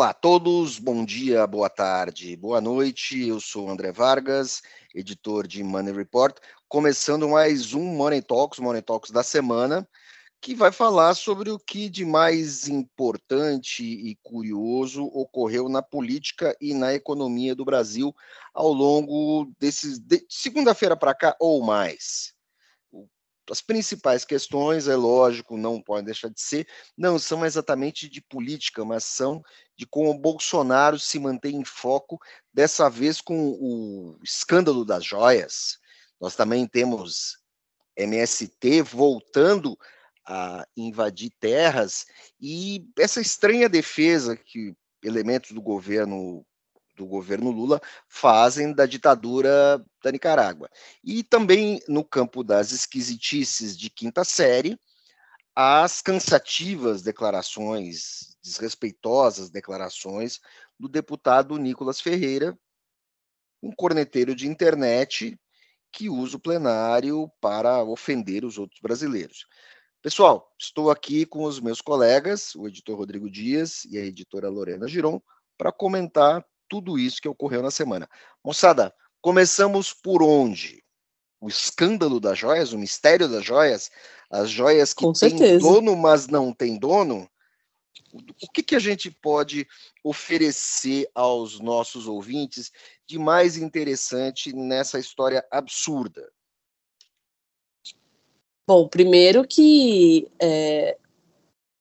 [0.00, 3.26] Olá a todos, bom dia, boa tarde, boa noite.
[3.26, 4.62] Eu sou André Vargas,
[4.94, 6.36] editor de Money Report,
[6.68, 9.86] começando mais um Money Talks, Money Talks da semana,
[10.40, 16.72] que vai falar sobre o que de mais importante e curioso ocorreu na política e
[16.72, 18.14] na economia do Brasil
[18.54, 22.34] ao longo desses de segunda-feira para cá ou mais
[23.50, 28.84] as principais questões, é lógico, não podem deixar de ser, não são exatamente de política,
[28.84, 29.42] mas são
[29.76, 32.18] de como o Bolsonaro se mantém em foco,
[32.54, 35.78] dessa vez com o escândalo das joias.
[36.20, 37.38] Nós também temos
[37.96, 39.76] MST voltando
[40.30, 42.06] a invadir terras
[42.40, 44.72] e essa estranha defesa que
[45.02, 46.46] elementos do governo
[46.96, 50.68] do governo Lula fazem da ditadura da Nicarágua.
[51.02, 54.78] E também no campo das esquisitices de quinta série,
[55.56, 60.40] as cansativas declarações, desrespeitosas declarações
[60.78, 62.56] do deputado Nicolas Ferreira,
[63.62, 65.40] um corneteiro de internet
[65.90, 69.46] que usa o plenário para ofender os outros brasileiros.
[70.02, 74.88] Pessoal, estou aqui com os meus colegas, o editor Rodrigo Dias e a editora Lorena
[74.88, 75.20] Giron,
[75.58, 78.08] para comentar tudo isso que ocorreu na semana.
[78.42, 80.82] Moçada, começamos por onde?
[81.38, 83.90] O escândalo das joias, o mistério das joias,
[84.30, 87.28] as joias que têm dono, mas não têm dono.
[88.42, 89.68] O que, que a gente pode
[90.02, 92.72] oferecer aos nossos ouvintes
[93.06, 96.26] de mais interessante nessa história absurda?
[98.70, 100.96] Bom, primeiro que é,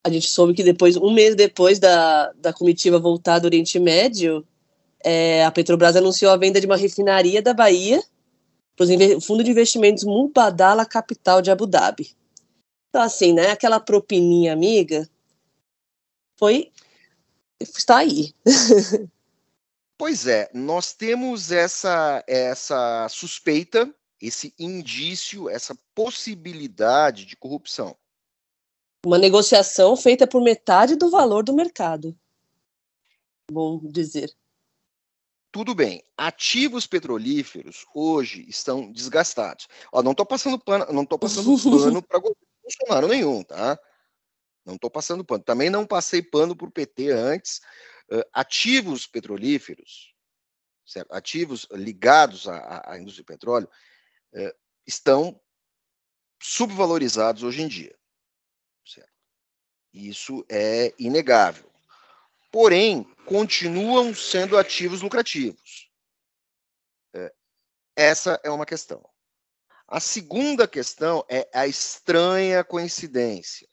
[0.04, 4.44] a gente soube que depois, um mês depois da, da comitiva voltar do Oriente Médio,
[5.04, 8.02] é, a Petrobras anunciou a venda de uma refinaria da Bahia
[8.76, 12.10] para o Fundo de Investimentos Mubadala Capital de Abu Dhabi.
[12.90, 15.08] Então, assim, né, aquela propininha amiga
[16.40, 16.72] foi.
[17.60, 18.34] está aí.
[19.96, 27.98] pois é, nós temos essa, essa suspeita, esse indício, essa possibilidade de corrupção.
[29.06, 32.18] Uma negociação feita por metade do valor do mercado.
[33.50, 34.34] Bom dizer.
[35.52, 39.68] Tudo bem, ativos petrolíferos hoje estão desgastados.
[39.92, 41.48] Ó, não estou passando pano, não estou passando
[41.80, 43.80] pano para Bolsonaro nenhum, tá?
[44.64, 45.44] Não estou passando pano.
[45.44, 47.62] Também não passei pano para o PT antes.
[48.12, 50.14] Uh, ativos petrolíferos,
[50.86, 51.12] certo?
[51.12, 53.70] ativos ligados à, à indústria do petróleo,
[54.34, 55.40] uh, estão
[56.42, 57.98] subvalorizados hoje em dia.
[58.86, 59.12] Certo?
[59.94, 61.70] Isso é inegável
[62.52, 65.92] porém continuam sendo ativos lucrativos.
[67.14, 67.34] É,
[67.96, 69.08] essa é uma questão.
[69.88, 73.68] A segunda questão é a estranha coincidência.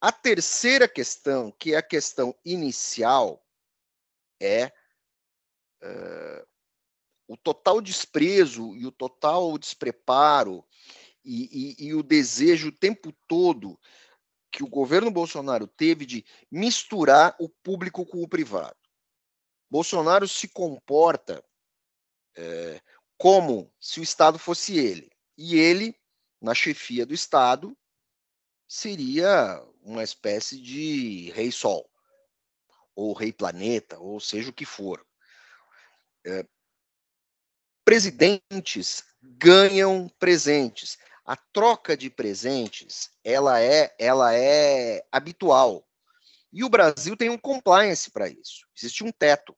[0.00, 3.44] A terceira questão, que é a questão inicial,
[4.40, 4.66] é
[5.82, 6.48] uh,
[7.32, 10.62] o total desprezo e o total despreparo
[11.24, 13.80] e, e, e o desejo o tempo todo
[14.50, 18.76] que o governo Bolsonaro teve de misturar o público com o privado.
[19.70, 21.42] Bolsonaro se comporta
[22.36, 22.82] é,
[23.16, 25.10] como se o Estado fosse ele.
[25.38, 25.98] E ele,
[26.38, 27.74] na chefia do Estado,
[28.68, 31.90] seria uma espécie de rei sol,
[32.94, 35.02] ou rei planeta, ou seja o que for.
[36.26, 36.46] É,
[37.84, 45.86] presidentes ganham presentes a troca de presentes ela é, ela é habitual.
[46.52, 48.66] E o Brasil tem um compliance para isso.
[48.76, 49.56] Existe um teto.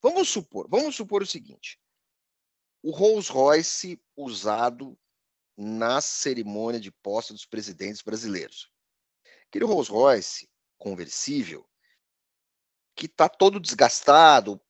[0.00, 1.78] Vamos supor, vamos supor o seguinte:
[2.82, 4.98] o Rolls Royce usado
[5.56, 8.70] na cerimônia de posse dos presidentes brasileiros.
[9.48, 10.48] Aquele Rolls Royce
[10.78, 11.68] conversível
[12.94, 14.60] que está todo desgastado,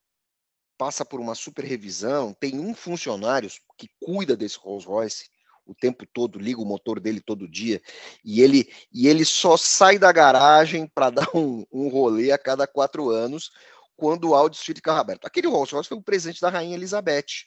[0.80, 5.28] passa por uma super revisão, tem um funcionário que cuida desse Rolls Royce
[5.66, 7.82] o tempo todo, liga o motor dele todo dia,
[8.24, 12.66] e ele, e ele só sai da garagem para dar um, um rolê a cada
[12.66, 13.50] quatro anos,
[13.94, 15.26] quando o desfile de carro aberto.
[15.26, 17.44] Aquele Rolls Royce foi o presente da Rainha Elizabeth,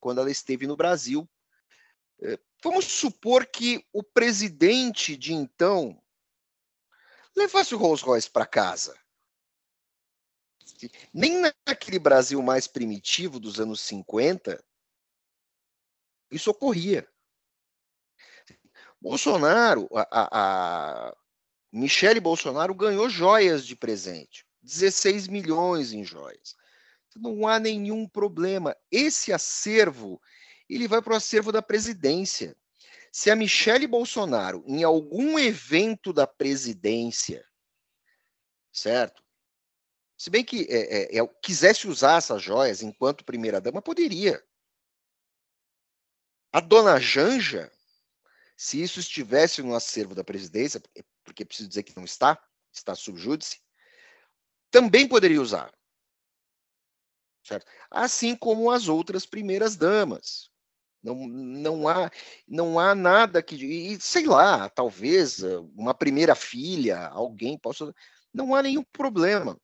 [0.00, 1.28] quando ela esteve no Brasil.
[2.22, 6.00] É, vamos supor que o presidente de então
[7.36, 8.98] levasse o Rolls Royce para casa.
[11.12, 14.62] Nem naquele Brasil mais primitivo dos anos 50,
[16.30, 17.06] isso ocorria.
[19.00, 21.16] Bolsonaro, a, a
[21.72, 26.56] Michele Bolsonaro ganhou joias de presente, 16 milhões em joias.
[27.14, 28.76] Não há nenhum problema.
[28.90, 30.20] Esse acervo,
[30.68, 32.56] ele vai para o acervo da presidência.
[33.10, 37.46] Se a Michele Bolsonaro, em algum evento da presidência,
[38.70, 39.25] certo?
[40.16, 44.42] Se bem que é, é, é, quisesse usar essas joias enquanto primeira-dama, poderia.
[46.52, 47.70] A dona Janja,
[48.56, 50.82] se isso estivesse no acervo da presidência,
[51.22, 52.42] porque preciso dizer que não está,
[52.72, 53.60] está subjúdice,
[54.70, 55.72] também poderia usar.
[57.44, 57.70] Certo?
[57.90, 60.50] Assim como as outras primeiras damas.
[61.02, 62.10] Não, não, há,
[62.48, 63.54] não há nada que.
[63.54, 65.40] E, sei lá, talvez
[65.76, 67.94] uma primeira filha, alguém possa.
[68.34, 69.60] Não há nenhum problema.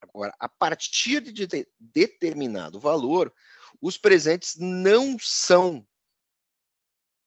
[0.00, 1.46] Agora, a partir de
[1.78, 3.32] determinado valor,
[3.80, 5.86] os presentes não são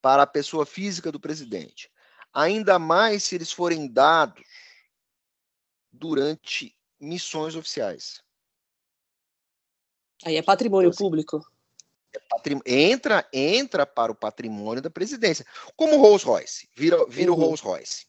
[0.01, 1.89] para a pessoa física do presidente.
[2.33, 4.43] Ainda mais se eles forem dados
[5.91, 8.23] durante missões oficiais.
[10.25, 11.41] Aí é patrimônio então, assim, público.
[12.13, 12.59] É patrim...
[12.65, 15.45] entra, entra para o patrimônio da presidência.
[15.75, 17.37] Como Rolls Royce, vira, vira uhum.
[17.37, 18.07] o Rolls Royce.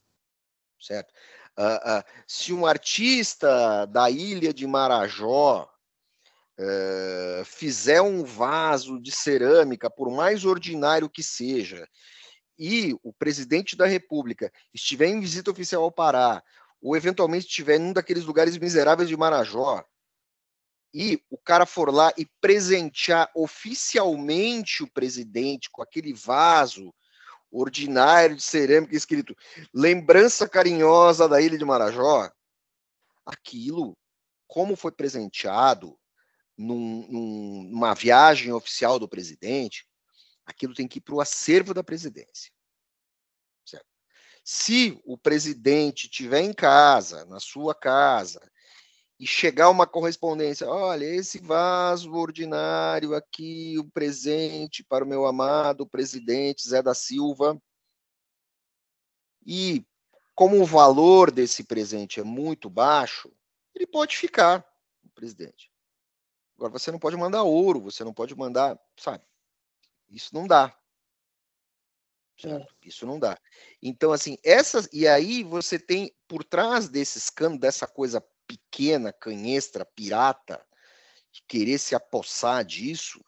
[0.80, 1.12] Certo?
[1.56, 5.70] Uh, uh, se um artista da ilha de Marajó
[6.58, 11.88] uh, fizer um vaso de cerâmica, por mais ordinário que seja,
[12.58, 16.42] e o presidente da República estiver em visita oficial ao Pará,
[16.82, 19.84] ou eventualmente estiver em um daqueles lugares miseráveis de Marajó,
[20.92, 26.94] e o cara for lá e presentear oficialmente o presidente com aquele vaso
[27.54, 29.36] ordinário de cerâmica escrito
[29.72, 32.30] lembrança carinhosa da ilha de Marajó,
[33.24, 33.96] aquilo,
[34.46, 35.98] como foi presenteado
[36.56, 39.86] num, num, numa viagem oficial do presidente,
[40.44, 42.52] aquilo tem que ir para o acervo da presidência.
[43.64, 43.86] Certo?
[44.44, 48.40] Se o presidente estiver em casa, na sua casa,
[49.18, 55.86] e chegar uma correspondência, olha, esse vaso ordinário aqui, o presente para o meu amado
[55.86, 57.60] presidente Zé da Silva.
[59.46, 59.86] E
[60.34, 63.32] como o valor desse presente é muito baixo,
[63.74, 64.66] ele pode ficar,
[65.04, 65.70] o presidente.
[66.56, 69.24] Agora você não pode mandar ouro, você não pode mandar, sabe?
[70.10, 70.76] Isso não dá.
[72.44, 72.66] É.
[72.82, 73.38] Isso não dá.
[73.80, 74.88] Então, assim, essas.
[74.92, 80.64] E aí você tem, por trás desses canos, dessa coisa pequena, canhestra, pirata,
[81.32, 83.24] que querer se apossar disso,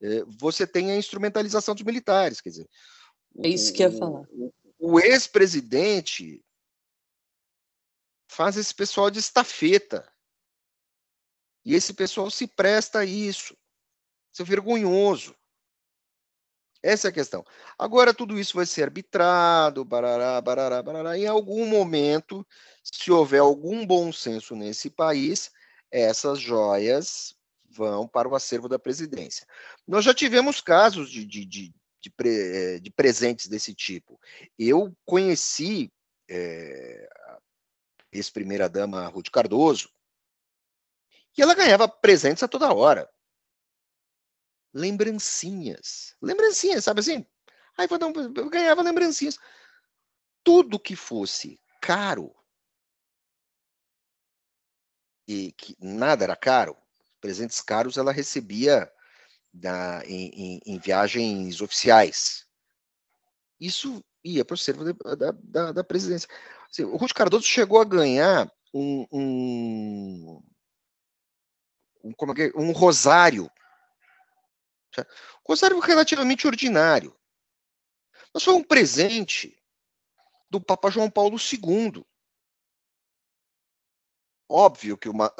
[0.00, 2.40] é, você tem a instrumentalização dos militares.
[2.40, 2.70] Quer dizer,
[3.44, 4.22] é isso que eu ia falar.
[4.30, 6.42] O, o ex-presidente
[8.28, 10.10] faz esse pessoal de estafeta.
[11.64, 13.56] E esse pessoal se presta a isso.
[14.32, 15.35] Isso é vergonhoso.
[16.86, 17.44] Essa é a questão.
[17.76, 21.18] Agora, tudo isso vai ser arbitrado, barará, barará, barará.
[21.18, 22.46] Em algum momento,
[22.80, 25.50] se houver algum bom senso nesse país,
[25.90, 27.34] essas joias
[27.68, 29.44] vão para o acervo da presidência.
[29.84, 34.16] Nós já tivemos casos de, de, de, de, pre, de presentes desse tipo.
[34.56, 35.92] Eu conheci
[36.30, 37.08] é,
[38.12, 39.90] ex-primeira-dama Ruth Cardoso,
[41.36, 43.10] e ela ganhava presentes a toda hora
[44.76, 46.14] lembrancinhas.
[46.20, 47.26] Lembrancinhas, sabe assim?
[47.78, 47.88] Aí
[48.36, 49.38] eu ganhava lembrancinhas.
[50.44, 52.34] Tudo que fosse caro
[55.26, 56.76] e que nada era caro,
[57.20, 58.90] presentes caros ela recebia
[59.52, 62.46] da, em, em, em, viagens oficiais.
[63.58, 66.28] Isso ia para o servo da, da, da, presidência.
[66.70, 70.42] Assim, o Ruth Cardoso chegou a ganhar um, um,
[72.04, 72.52] um, é, é?
[72.54, 73.50] um rosário
[75.44, 77.16] Rosário relativamente ordinário.
[78.32, 79.60] Mas foi um presente
[80.48, 82.04] do Papa João Paulo II.
[84.48, 85.34] Óbvio que uma,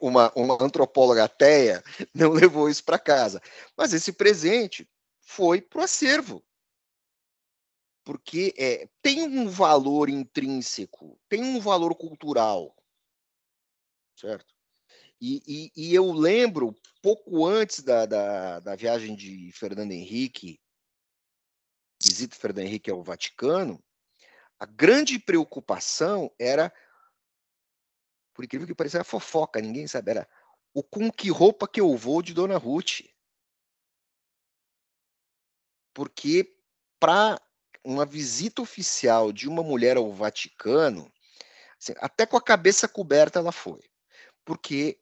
[0.00, 3.40] uma, uma antropóloga ateia não levou isso para casa,
[3.76, 4.88] mas esse presente
[5.20, 6.44] foi para o acervo.
[8.02, 12.74] Porque é, tem um valor intrínseco, tem um valor cultural.
[14.16, 14.57] Certo?
[15.20, 20.60] E, e, e, eu lembro, pouco antes da, da, da, viagem de Fernando Henrique,
[22.00, 23.82] visita Fernando Henrique ao Vaticano,
[24.60, 26.72] a grande preocupação era,
[28.32, 30.28] por incrível que pareça, era fofoca, ninguém sabe, era
[30.72, 33.00] o com que roupa que eu vou de Dona Ruth.
[35.92, 36.56] Porque
[37.00, 37.40] para
[37.84, 41.12] uma visita oficial de uma mulher ao Vaticano,
[41.80, 43.82] assim, até com a cabeça coberta ela foi.
[44.44, 45.00] Porque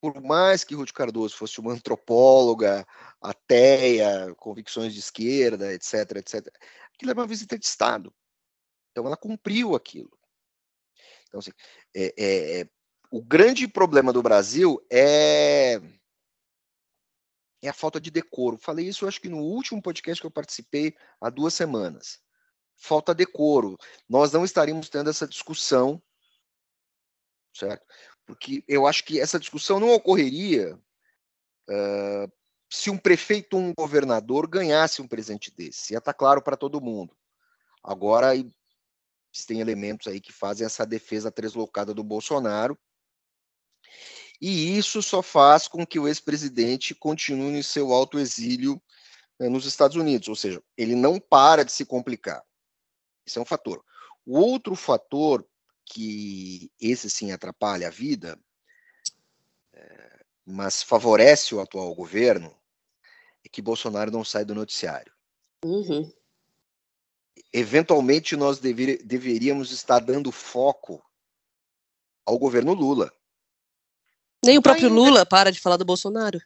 [0.00, 2.86] por mais que Ruth Cardoso fosse uma antropóloga,
[3.20, 6.46] ateia, convicções de esquerda, etc, etc,
[6.94, 8.14] aquilo era uma visita de Estado.
[8.90, 10.16] Então ela cumpriu aquilo.
[11.28, 11.52] Então, assim,
[11.94, 12.68] é, é, é
[13.10, 15.80] o grande problema do Brasil é
[17.62, 18.58] é a falta de decoro.
[18.58, 22.20] Falei isso, acho que no último podcast que eu participei há duas semanas.
[22.76, 23.76] Falta decoro.
[24.08, 26.00] Nós não estaríamos tendo essa discussão,
[27.54, 27.86] certo?
[28.26, 30.74] Porque eu acho que essa discussão não ocorreria
[31.68, 32.32] uh,
[32.68, 35.92] se um prefeito ou um governador ganhasse um presente desse.
[35.92, 37.16] Ia estar tá claro para todo mundo.
[37.82, 38.32] Agora
[39.46, 42.76] tem elementos aí que fazem essa defesa treslocada do Bolsonaro
[44.40, 48.80] e isso só faz com que o ex-presidente continue em seu alto exílio
[49.38, 52.42] né, nos Estados Unidos, ou seja, ele não para de se complicar.
[53.26, 53.84] Isso é um fator.
[54.24, 55.46] O outro fator
[55.86, 58.38] que esse sim atrapalha a vida,
[59.72, 62.54] é, mas favorece o atual governo,
[63.44, 65.12] é que Bolsonaro não sai do noticiário.
[65.64, 66.12] Uhum.
[67.52, 71.02] Eventualmente, nós dever, deveríamos estar dando foco
[72.24, 73.12] ao governo Lula.
[74.44, 75.00] Nem o próprio Ainda...
[75.00, 76.40] Lula para de falar do Bolsonaro.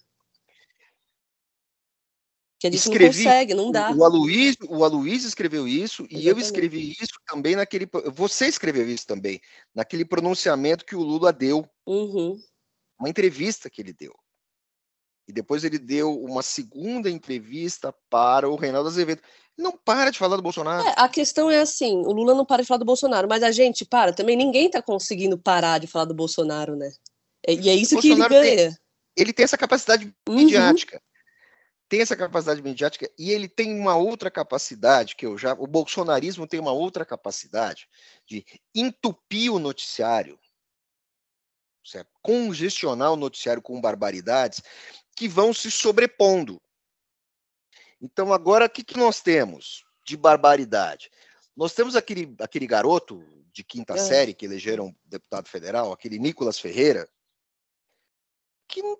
[2.61, 3.91] Que a gente Escrevi, não consegue, não dá.
[3.91, 6.27] O Aloysio, o Aloysio escreveu isso Exatamente.
[6.27, 7.89] e eu escrevi isso também naquele.
[8.13, 9.41] Você escreveu isso também,
[9.75, 11.67] naquele pronunciamento que o Lula deu.
[11.87, 12.39] Uhum.
[12.99, 14.13] Uma entrevista que ele deu.
[15.27, 19.23] E depois ele deu uma segunda entrevista para o Reinaldo Azevedo.
[19.57, 20.87] não para de falar do Bolsonaro.
[20.87, 23.51] É, a questão é assim: o Lula não para de falar do Bolsonaro, mas a
[23.51, 24.37] gente para também.
[24.37, 26.93] Ninguém está conseguindo parar de falar do Bolsonaro, né?
[27.49, 28.69] E é isso que ele ganha.
[28.69, 28.77] Tem,
[29.17, 30.35] ele tem essa capacidade uhum.
[30.35, 31.01] midiática.
[31.91, 35.55] Tem essa capacidade midiática e ele tem uma outra capacidade que eu já.
[35.55, 37.89] O bolsonarismo tem uma outra capacidade
[38.25, 40.39] de entupir o noticiário,
[41.85, 42.09] certo?
[42.23, 44.63] congestionar o noticiário com barbaridades
[45.17, 46.63] que vão se sobrepondo.
[48.01, 51.11] Então, agora, o que, que nós temos de barbaridade?
[51.57, 53.21] Nós temos aquele, aquele garoto
[53.53, 53.99] de quinta é.
[53.99, 57.11] série que elegeram deputado federal, aquele Nicolas Ferreira,
[58.69, 58.97] que o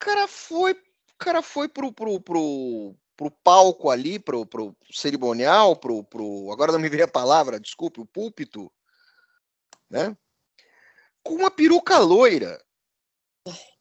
[0.00, 0.76] cara foi,
[1.24, 6.78] cara foi pro, pro, pro, pro palco ali, pro, pro cerimonial, pro, pro, agora não
[6.78, 8.70] me veio a palavra, desculpe, o púlpito,
[9.88, 10.16] né?
[11.22, 12.60] Com uma peruca loira.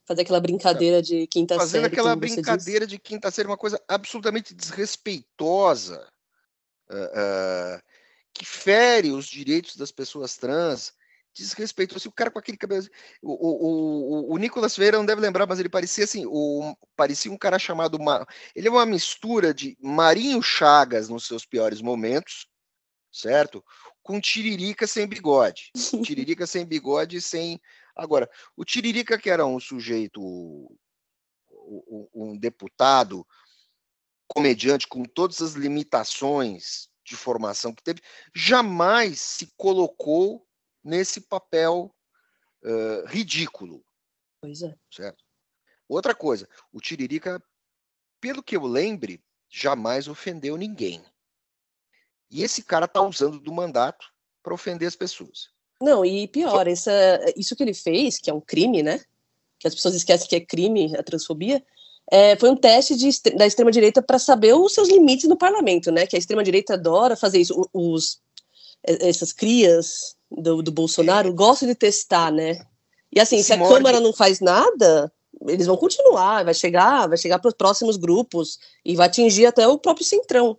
[0.06, 1.84] Fazer aquela brincadeira de quinta Fazendo série.
[1.84, 6.08] Fazendo aquela brincadeira de quinta série, uma coisa absolutamente desrespeitosa,
[6.90, 7.82] uh, uh,
[8.34, 10.94] que fere os direitos das pessoas trans,
[11.34, 11.98] desrespeitoso.
[11.98, 12.86] Assim, o cara com aquele cabelo.
[13.22, 17.32] O, o, o, o Nicolas Ferreira não deve lembrar, mas ele parecia assim, o, parecia
[17.32, 17.98] um cara chamado.
[18.56, 22.48] Ele é uma mistura de Marinho Chagas nos seus piores momentos,
[23.12, 23.64] certo?
[24.04, 25.72] Com Tiririca sem bigode.
[26.04, 27.60] Tiririca sem bigode e sem.
[27.96, 30.22] Agora, o Tiririca, que era um sujeito,
[32.14, 33.26] um deputado,
[34.28, 38.02] comediante com todas as limitações de formação que teve,
[38.34, 40.48] jamais se colocou
[40.84, 41.94] nesse papel
[42.64, 43.84] uh, ridículo.
[44.42, 44.76] Pois é.
[44.90, 45.24] Certo?
[45.88, 47.42] Outra coisa, o Tiririca,
[48.20, 51.04] pelo que eu lembre, jamais ofendeu ninguém.
[52.30, 54.08] E esse cara tá usando do mandato
[54.42, 55.50] para ofender as pessoas.
[55.82, 56.92] Não, e pior, essa,
[57.36, 59.04] isso que ele fez, que é um crime, né?
[59.60, 61.64] Que as pessoas esquecem que é crime a transfobia,
[62.10, 66.06] é, foi um teste de, da extrema-direita para saber os seus limites no parlamento, né?
[66.06, 67.70] Que a extrema-direita adora fazer isso.
[67.74, 68.22] Os,
[68.84, 71.34] essas crias do, do Bolsonaro é.
[71.34, 72.66] gostam de testar, né?
[73.14, 73.76] E assim, se, se a morde...
[73.76, 75.12] Câmara não faz nada,
[75.48, 79.68] eles vão continuar, vai chegar, vai chegar para os próximos grupos e vai atingir até
[79.68, 80.58] o próprio centrão.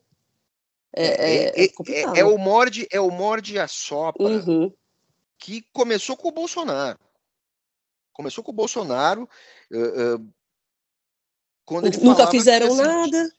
[0.95, 4.71] É, é, é, é, é o morde, é o morde a sopra uhum.
[5.39, 6.99] que começou com o Bolsonaro.
[8.13, 9.27] Começou com o Bolsonaro.
[9.71, 10.29] Uh, uh,
[11.65, 13.33] quando Nunca fizeram assim, nada.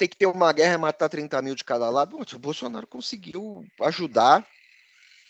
[0.00, 2.16] Tem que ter uma guerra e matar 30 mil de cada lado.
[2.18, 4.48] O Bolsonaro conseguiu ajudar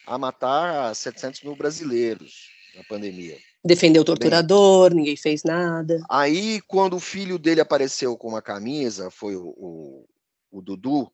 [0.06, 3.36] a matar 700 mil brasileiros na pandemia.
[3.64, 6.00] Defendeu o torturador, Bem, ninguém fez nada.
[6.08, 10.08] Aí, quando o filho dele apareceu com uma camisa, foi o, o,
[10.52, 11.12] o Dudu,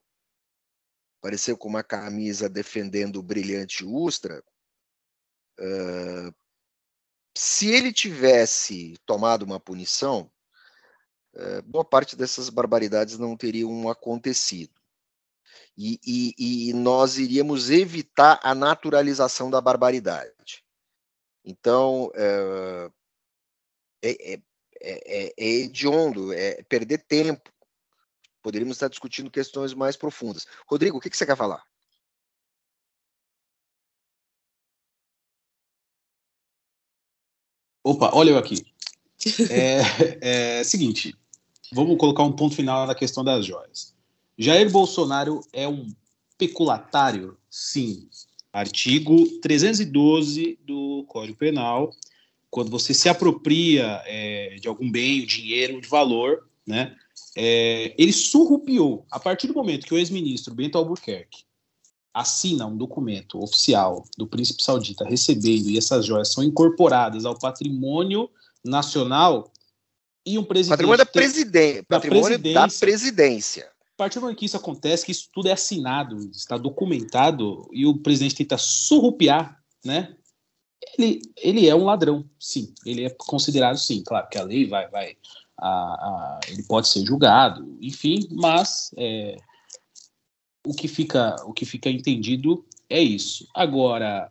[1.18, 4.44] apareceu com uma camisa defendendo o brilhante Ustra.
[5.58, 6.30] Uh,
[7.34, 10.30] se ele tivesse tomado uma punição,
[11.66, 14.76] boa parte dessas barbaridades não teriam acontecido
[15.76, 20.64] e, e, e nós iríamos evitar a naturalização da barbaridade.
[21.44, 22.90] Então, é,
[24.02, 24.40] é, é,
[24.80, 27.52] é, é hediondo, é perder tempo.
[28.42, 30.46] Poderíamos estar discutindo questões mais profundas.
[30.66, 31.62] Rodrigo, o que, que você quer falar?
[37.84, 38.64] Opa, olha eu aqui.
[39.50, 41.16] É, é, seguinte,
[41.72, 43.94] vamos colocar um ponto final na questão das joias.
[44.38, 45.86] Jair Bolsonaro é um
[46.36, 47.36] peculatário?
[47.50, 48.08] Sim.
[48.52, 51.90] Artigo 312 do Código Penal,
[52.50, 56.96] quando você se apropria é, de algum bem, dinheiro, de valor, né?
[57.36, 61.44] É, ele surrupiou, a partir do momento que o ex-ministro Bento Albuquerque
[62.14, 68.30] assina um documento oficial do príncipe saudita recebendo e essas joias são incorporadas ao patrimônio
[68.64, 69.52] nacional
[70.26, 73.64] e um presidente patrimônio da, presiden da patrimônio presidência, da presidência.
[73.64, 77.86] A partir do momento que isso acontece, que isso tudo é assinado, está documentado e
[77.86, 80.14] o presidente tenta surrupiar, né?
[80.98, 82.74] Ele, ele é um ladrão, sim.
[82.84, 84.02] Ele é considerado, sim.
[84.04, 85.16] Claro que a lei vai, vai
[85.56, 89.36] a, a, ele pode ser julgado, enfim, mas é,
[90.66, 93.48] o que fica o que fica entendido é isso.
[93.54, 94.30] Agora,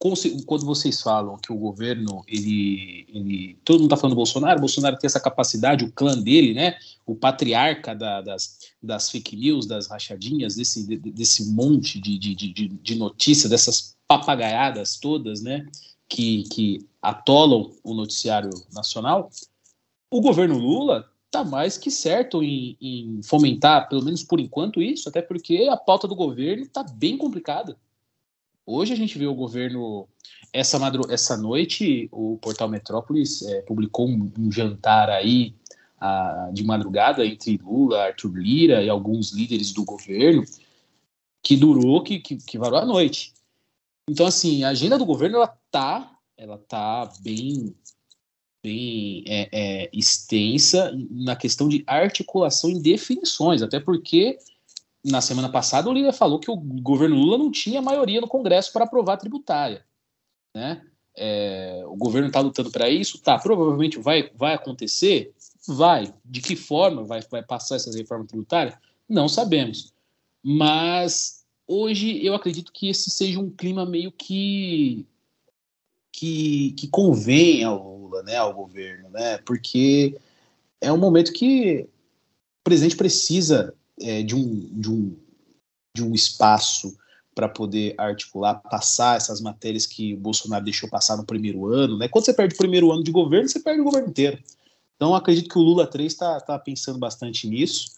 [0.00, 4.60] quando vocês falam que o governo, ele, ele todo mundo está falando do Bolsonaro, o
[4.60, 9.66] Bolsonaro tem essa capacidade, o clã dele, né, o patriarca da, das, das fake news,
[9.66, 15.66] das rachadinhas, desse, desse monte de, de, de, de notícias, dessas papagaiadas todas, né,
[16.08, 19.30] que, que atolam o noticiário nacional,
[20.10, 25.10] o governo Lula está mais que certo em, em, fomentar, pelo menos por enquanto, isso,
[25.10, 27.76] até porque a pauta do governo está bem complicada.
[28.72, 30.08] Hoje a gente vê o governo.
[30.52, 35.54] Essa, madru essa noite, o portal Metrópolis é, publicou um, um, jantar aí
[36.00, 40.44] a, de madrugada entre Lula, Arthur Lira e alguns líderes do governo,
[41.42, 43.32] que durou, que, que, que varou a noite.
[44.08, 47.74] Então, assim, a agenda do governo ela tá, ela tá bem
[48.62, 54.38] bem é, é, extensa na questão de articulação em definições, até porque
[55.04, 58.72] na semana passada o Lira falou que o governo Lula não tinha maioria no Congresso
[58.72, 59.84] para aprovar a tributária,
[60.54, 60.84] né?
[61.16, 63.38] É, o governo está lutando para isso, tá?
[63.38, 65.34] Provavelmente vai, vai acontecer,
[65.66, 66.14] vai.
[66.24, 68.78] De que forma vai, vai passar essa reforma tributária?
[69.08, 69.92] Não sabemos.
[70.42, 75.06] Mas hoje eu acredito que esse seja um clima meio que
[76.12, 80.18] que, que convém ao Lula, né, ao governo, né, porque
[80.80, 81.82] é um momento que
[82.60, 85.16] o presidente precisa é, de, um, de, um,
[85.96, 86.96] de um espaço
[87.34, 91.96] para poder articular, passar essas matérias que o Bolsonaro deixou passar no primeiro ano.
[91.96, 92.08] Né?
[92.08, 94.38] Quando você perde o primeiro ano de governo, você perde o governo inteiro.
[94.96, 97.94] Então, acredito que o Lula 3 está tá pensando bastante nisso.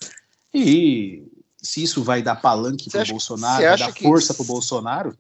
[0.54, 1.24] E
[1.60, 5.16] se isso vai dar palanque para o Bolsonaro, vai dar força para o Bolsonaro,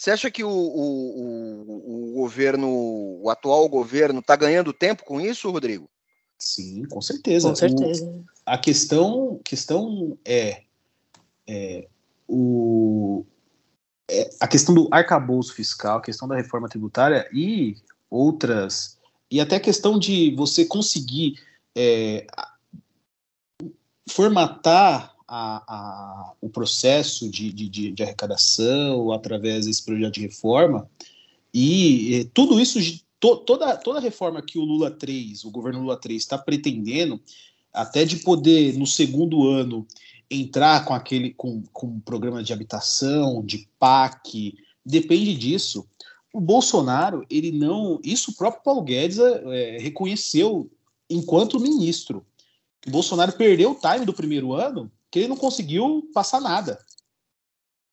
[0.00, 2.70] você acha que o, o, o, o governo,
[3.22, 5.90] o atual governo, está ganhando tempo com isso, Rodrigo?
[6.40, 7.50] Sim, com certeza.
[7.50, 8.24] Com certeza.
[8.46, 10.62] a questão, questão é,
[11.46, 11.86] é
[12.26, 13.26] o,
[14.10, 17.76] é, a questão do arcabouço fiscal, a questão da reforma tributária e
[18.08, 18.98] outras,
[19.30, 21.34] e até a questão de você conseguir
[21.76, 22.26] é,
[24.08, 30.88] formatar a, a, o processo de, de, de, arrecadação através desse projeto de reforma,
[31.52, 32.80] e tudo isso,
[33.20, 37.20] to, toda, toda reforma que o Lula 3, o governo Lula 3 está pretendendo,
[37.72, 39.86] até de poder, no segundo ano,
[40.30, 45.86] entrar com aquele com, com um programa de habitação, de PAC, depende disso.
[46.32, 48.00] O Bolsonaro, ele não.
[48.02, 50.70] Isso o próprio Paulo Guedes é, reconheceu
[51.08, 52.24] enquanto ministro.
[52.86, 56.78] O Bolsonaro perdeu o time do primeiro ano que ele não conseguiu passar nada.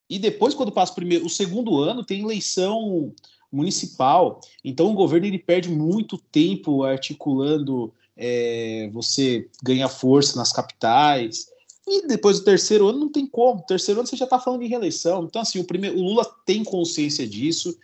[0.10, 3.14] E depois, quando passa o, primeiro, o segundo ano, tem eleição
[3.52, 4.42] municipal.
[4.64, 7.94] Então, o governo ele perde muito tempo articulando.
[8.16, 11.48] É, você ganha força nas capitais.
[11.88, 13.62] E depois do terceiro ano não tem como.
[13.62, 15.24] terceiro ano você já está falando de reeleição.
[15.24, 17.78] Então, assim, o, primeiro, o Lula tem consciência disso,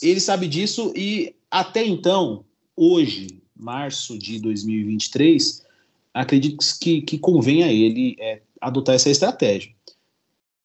[0.00, 5.62] ele sabe disso, e até então, hoje, março de 2023,
[6.14, 9.72] acredito que, que convém a ele é, adotar essa estratégia.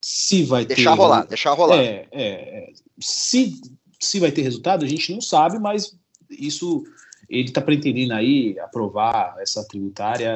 [0.01, 1.77] Se vai deixar ter, rolar, deixar rolar.
[1.77, 3.59] É, é, é, se,
[4.05, 5.97] se vai ter resultado, a gente não sabe, mas
[6.29, 6.83] isso
[7.29, 10.33] ele está pretendendo aí aprovar essa tributária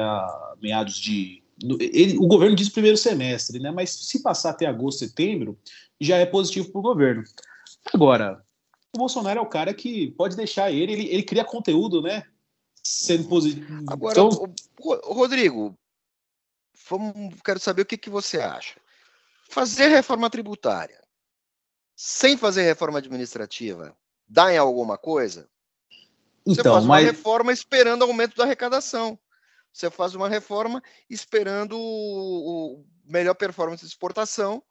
[0.60, 1.42] meados de.
[1.78, 3.70] Ele, o governo diz primeiro semestre, né?
[3.70, 5.58] Mas se passar até agosto, setembro,
[6.00, 7.22] já é positivo para o governo.
[7.92, 8.42] Agora,
[8.94, 12.24] o Bolsonaro é o cara que pode deixar ele, ele, ele cria conteúdo, né?
[12.82, 13.84] Sendo positivo.
[13.86, 14.30] Agora, então,
[15.04, 15.78] Rodrigo,
[16.90, 18.74] Vamos, quero saber o que, que você acha.
[19.48, 20.99] Fazer reforma tributária
[22.02, 23.94] sem fazer reforma administrativa
[24.26, 25.46] dá em alguma coisa?
[26.46, 27.04] Você então, faz uma mas...
[27.04, 29.18] reforma esperando aumento da arrecadação.
[29.70, 34.62] Você faz uma reforma esperando o, melhor performance de exportação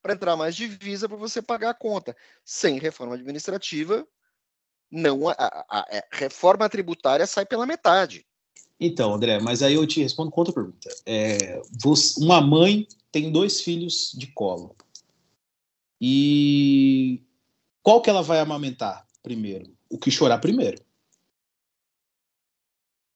[0.00, 2.16] para entrar mais divisa para você pagar a conta.
[2.46, 4.08] Sem reforma administrativa,
[4.90, 8.26] não a, a, a, reforma tributária sai pela metade.
[8.80, 10.88] Então, André, mas aí eu te respondo com outra pergunta.
[11.04, 14.74] É, você, uma mãe tem dois filhos de colo.
[16.00, 17.22] E
[17.82, 19.76] qual que ela vai amamentar primeiro?
[19.88, 20.82] O que chorar primeiro.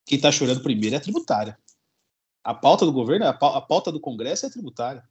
[0.05, 1.59] Quem está chorando primeiro é a tributária.
[2.43, 5.09] A pauta do governo, a pauta do Congresso é tributária.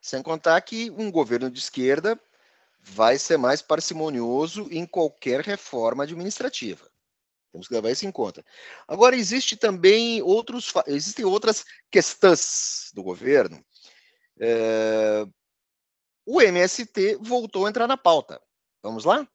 [0.00, 2.18] Sem contar que um governo de esquerda
[2.80, 6.88] vai ser mais parcimonioso em qualquer reforma administrativa.
[7.52, 8.44] Temos que levar isso em conta.
[8.86, 13.62] Agora, existe também outros, existem outras questões do governo.
[14.38, 15.26] É,
[16.30, 18.40] o MST voltou a entrar na pauta.
[18.80, 19.26] Vamos lá?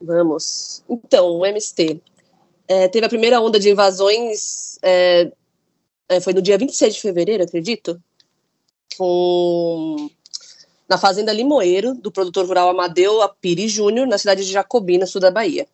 [0.00, 0.84] Vamos.
[0.88, 2.00] Então, o MST
[2.68, 5.32] é, teve a primeira onda de invasões, é,
[6.08, 8.00] é, foi no dia 26 de fevereiro, acredito,
[8.96, 10.08] com,
[10.88, 15.30] na fazenda Limoeiro, do produtor rural Amadeu Apiri Júnior, na cidade de Jacobina, sul da
[15.30, 15.66] Bahia.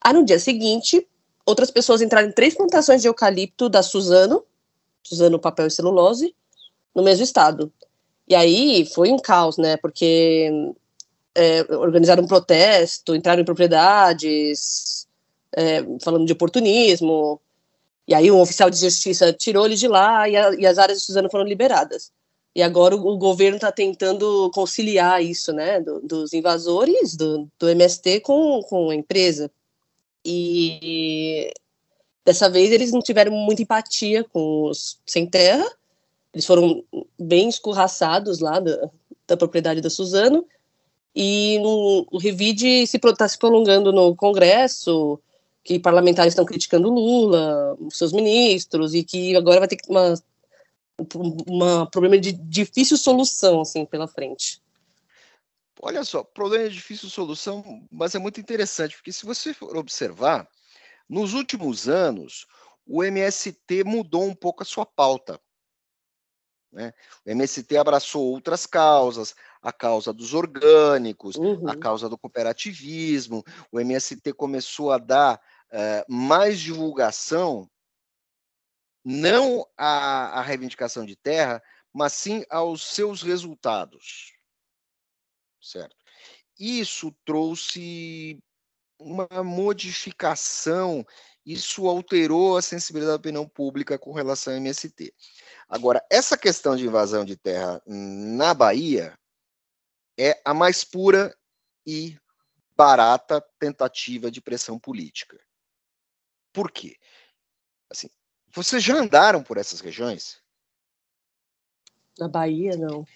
[0.00, 1.06] Aí no dia seguinte,
[1.44, 4.42] outras pessoas entraram em três plantações de eucalipto da Suzano,
[5.02, 6.34] Suzano Papel e Celulose,
[6.94, 7.70] no mesmo estado.
[8.28, 9.76] E aí foi um caos, né?
[9.76, 10.50] Porque
[11.34, 15.06] é, organizaram um protesto, entraram em propriedades,
[15.52, 17.40] é, falando de oportunismo.
[18.06, 20.98] E aí um oficial de justiça tirou ele de lá e, a, e as áreas
[20.98, 22.10] de Suzano foram liberadas.
[22.54, 27.68] E agora o, o governo está tentando conciliar isso, né, do, dos invasores do, do
[27.68, 29.50] MST com, com a empresa.
[30.24, 31.52] E
[32.24, 35.66] dessa vez eles não tiveram muita empatia com os sem terra,
[36.32, 36.84] eles foram
[37.18, 38.90] bem escorraçados lá da,
[39.26, 40.46] da propriedade da Suzano,
[41.14, 45.20] e no, o Revide está se, se prolongando no Congresso,
[45.62, 50.14] que parlamentares estão criticando Lula, seus ministros, e que agora vai ter uma,
[51.46, 54.60] uma problema de difícil solução assim pela frente.
[55.80, 60.48] Olha só, problema de difícil solução, mas é muito interessante, porque se você for observar,
[61.08, 62.46] nos últimos anos,
[62.86, 65.40] o MST mudou um pouco a sua pauta.
[66.72, 66.92] Né?
[67.24, 71.68] O MST abraçou outras causas, a causa dos orgânicos, uhum.
[71.68, 73.44] a causa do cooperativismo.
[73.70, 77.68] O MST começou a dar uh, mais divulgação,
[79.04, 84.32] não à, à reivindicação de terra, mas sim aos seus resultados
[85.62, 85.96] certo?
[86.58, 88.38] Isso trouxe
[88.98, 91.06] uma modificação,
[91.44, 95.12] isso alterou a sensibilidade da opinião pública com relação ao MST.
[95.68, 99.18] Agora, essa questão de invasão de terra na Bahia
[100.18, 101.36] é a mais pura
[101.86, 102.16] e
[102.76, 105.40] barata tentativa de pressão política.
[106.52, 106.96] Por quê?
[107.90, 108.08] Assim,
[108.52, 110.40] vocês já andaram por essas regiões?
[112.18, 113.06] Na Bahia, não.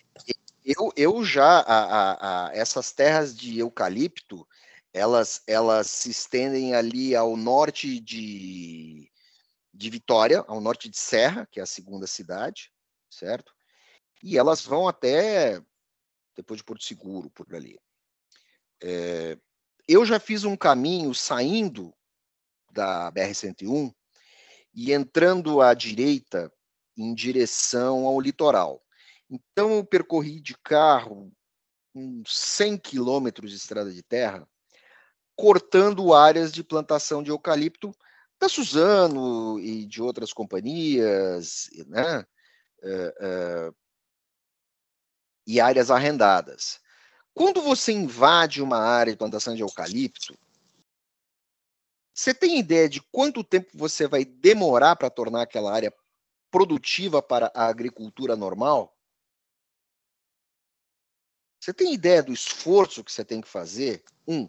[0.65, 4.47] Eu, eu já, a, a, a, essas terras de eucalipto,
[4.97, 9.13] elas, elas se estendem ali ao norte de,
[9.73, 12.73] de Vitória, ao norte de Serra, que é a segunda cidade,
[13.11, 13.53] certo?
[14.23, 15.61] E elas vão até
[16.35, 17.79] depois de Porto Seguro, por ali.
[18.83, 19.39] É,
[19.87, 21.95] eu já fiz um caminho saindo
[22.73, 23.95] da BR-101
[24.73, 26.51] e entrando à direita
[26.97, 28.83] em direção ao litoral.
[29.29, 31.31] Então, eu percorri de carro
[31.95, 34.49] uns 100 quilômetros de estrada de terra,
[35.37, 37.95] cortando áreas de plantação de eucalipto
[38.41, 42.27] da Suzano e de outras companhias, né?
[42.83, 43.77] Uh, uh,
[45.47, 46.81] e áreas arrendadas.
[47.33, 50.37] Quando você invade uma área de plantação de eucalipto,
[52.15, 55.95] você tem ideia de quanto tempo você vai demorar para tornar aquela área
[56.51, 58.97] produtiva para a agricultura normal?
[61.61, 64.03] Você tem ideia do esforço que você tem que fazer?
[64.27, 64.49] Um,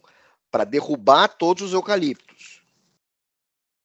[0.58, 2.64] para derrubar todos os eucaliptos.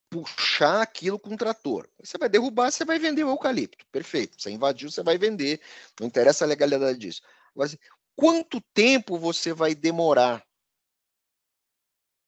[0.09, 1.87] Puxar aquilo com um trator.
[2.03, 3.85] Você vai derrubar, você vai vender o eucalipto.
[3.91, 4.41] Perfeito.
[4.41, 5.61] Você invadiu, você vai vender.
[5.99, 7.21] Não interessa a legalidade disso.
[7.55, 7.77] Mas
[8.15, 10.43] quanto tempo você vai demorar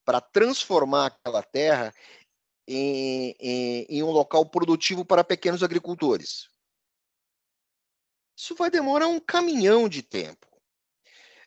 [0.04, 1.92] para transformar aquela terra
[2.68, 6.48] em, em, em um local produtivo para pequenos agricultores?
[8.38, 10.55] Isso vai demorar um caminhão de tempo.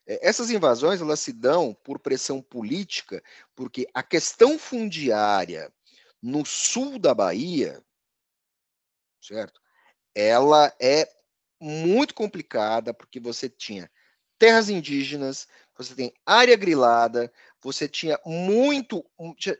[0.10, 3.24] É, essas invasões elas se dão por pressão política,
[3.56, 5.72] porque a questão fundiária
[6.20, 7.82] no sul da Bahia,
[9.22, 9.62] certo?
[10.16, 11.08] Ela é
[11.62, 13.90] muito complicada porque você tinha
[14.40, 19.06] terras indígenas, você tem área grilada, você tinha muito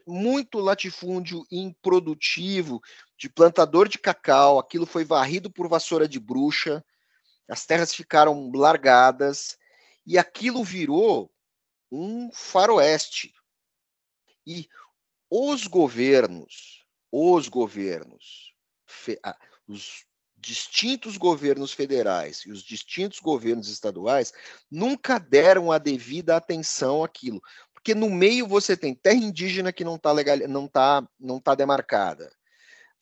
[0.06, 2.80] muito latifúndio improdutivo
[3.16, 6.84] de plantador de cacau, aquilo foi varrido por vassoura de bruxa,
[7.48, 9.59] as terras ficaram largadas,
[10.10, 11.30] e aquilo virou
[11.88, 13.32] um faroeste.
[14.44, 14.68] E
[15.30, 18.52] os governos, os governos,
[19.68, 20.04] os
[20.36, 24.32] distintos governos federais e os distintos governos estaduais
[24.68, 27.40] nunca deram a devida atenção àquilo.
[27.72, 31.54] Porque no meio você tem terra indígena que não está legal, não tá, não tá
[31.54, 32.28] demarcada.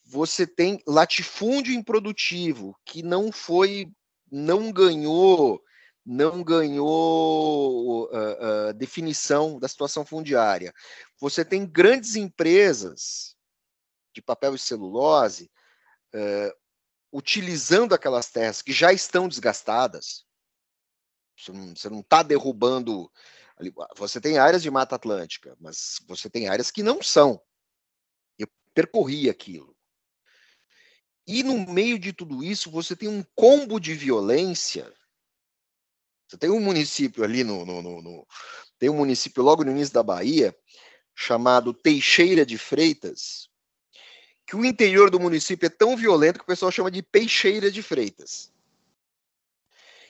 [0.04, 3.90] Você tem latifúndio improdutivo que não foi,
[4.30, 5.64] não ganhou,
[6.10, 10.72] não ganhou uh, uh, definição da situação fundiária.
[11.20, 13.36] Você tem grandes empresas
[14.14, 15.50] de papel e celulose
[16.14, 16.56] uh,
[17.12, 20.24] utilizando aquelas terras que já estão desgastadas.
[21.36, 23.12] Você não está derrubando.
[23.96, 27.38] Você tem áreas de Mata Atlântica, mas você tem áreas que não são.
[28.38, 29.76] Eu percorri aquilo.
[31.26, 34.90] E no meio de tudo isso, você tem um combo de violência.
[36.28, 38.26] Você tem um município ali no, no, no, no
[38.78, 40.54] tem um município logo no início da Bahia
[41.14, 43.48] chamado Teixeira de Freitas,
[44.46, 47.82] que o interior do município é tão violento que o pessoal chama de Peixeira de
[47.82, 48.52] Freitas.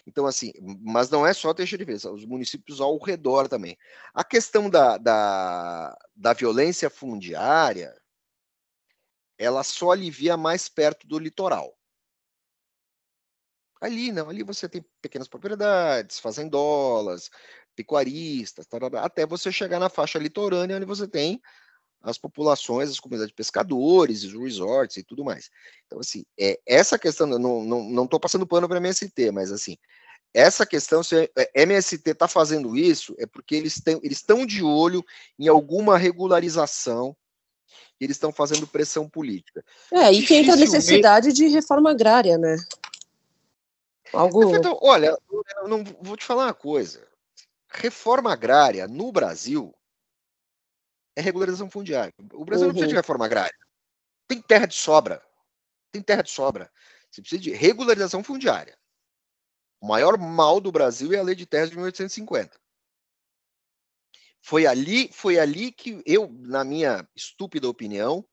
[0.07, 3.79] Então, assim, mas não é só Teixeira de Freitas, os municípios ao redor também.
[4.13, 7.95] A questão da, da, da violência fundiária,
[9.39, 11.78] ela só alivia mais perto do litoral.
[13.81, 17.31] Ali, não, ali você tem pequenas propriedades, fazendolas,
[17.77, 21.41] pecuaristas, tarará, até você chegar na faixa litorânea, onde você tem
[22.03, 25.51] as populações, as comunidades de pescadores, os resorts e tudo mais.
[25.87, 29.77] Então, assim, é, essa questão, não estou não, não passando pano para MST, mas assim,
[30.33, 35.05] essa questão, se a MST está fazendo isso, é porque eles eles estão de olho
[35.39, 37.17] em alguma regularização,
[38.01, 39.65] eles estão fazendo pressão política.
[39.93, 42.57] É, e que entra a necessidade de reforma agrária, né?
[44.13, 44.57] Algo...
[44.57, 47.07] Então, olha, eu não vou te falar uma coisa.
[47.69, 49.75] Reforma agrária no Brasil
[51.15, 52.15] é regularização fundiária.
[52.33, 52.69] O Brasil uhum.
[52.69, 52.99] não precisa de uhum.
[53.01, 53.59] reforma agrária.
[54.27, 55.23] Tem terra de sobra.
[55.91, 56.71] Tem terra de sobra.
[57.11, 58.79] Você precisa de regularização fundiária.
[59.81, 62.59] O maior mal do Brasil é a lei de terras de 1850.
[64.41, 68.27] Foi ali, foi ali que eu, na minha estúpida opinião,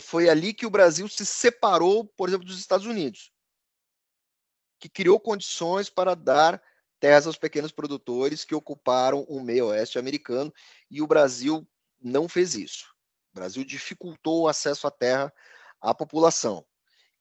[0.00, 3.32] foi ali que o Brasil se separou, por exemplo, dos Estados Unidos,
[4.78, 6.62] que criou condições para dar
[7.00, 10.52] terras aos pequenos produtores que ocuparam o meio oeste americano
[10.90, 11.66] e o Brasil
[12.00, 12.94] não fez isso.
[13.32, 15.32] O Brasil dificultou o acesso à terra
[15.80, 16.64] à população.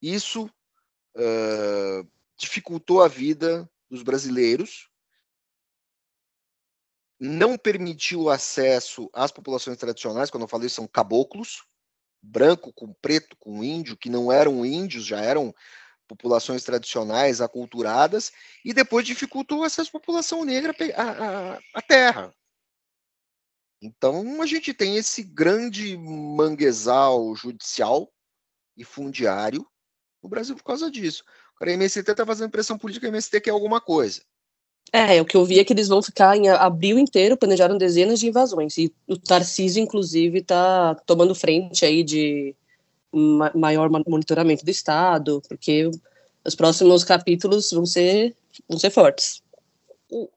[0.02, 4.90] Isso uh, dificultou a vida dos brasileiros,
[7.20, 11.64] não permitiu o acesso às populações tradicionais, quando eu falei são caboclos,
[12.22, 15.54] branco com preto com índio, que não eram índios, já eram
[16.08, 18.32] populações tradicionais, aculturadas,
[18.64, 22.34] e depois dificultou o à população negra à, à, à terra.
[23.82, 28.12] Então, a gente tem esse grande manguezal judicial
[28.76, 29.66] e fundiário
[30.24, 31.24] no Brasil por causa disso.
[31.62, 34.22] A MST está fazendo pressão política, a MST quer alguma coisa.
[34.92, 38.20] É, o que eu vi é que eles vão ficar em abril inteiro, planejaram dezenas
[38.20, 38.78] de invasões.
[38.78, 42.56] E o Tarcísio, inclusive, está tomando frente aí de
[43.56, 45.90] maior monitoramento do Estado, porque
[46.44, 48.36] os próximos capítulos vão ser,
[48.68, 49.42] vão ser fortes.